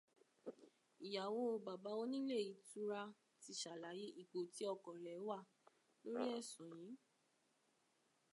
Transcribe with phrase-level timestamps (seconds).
[1.05, 3.01] Ìyàwó bàbá onílé ìtura
[3.41, 5.37] ti sàlàyé ipò tí ọkọ rẹ̀ wà
[6.11, 6.95] lórí ẹ̀sùn yìí.